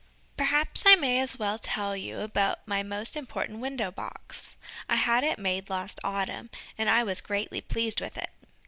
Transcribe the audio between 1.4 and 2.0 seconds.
tell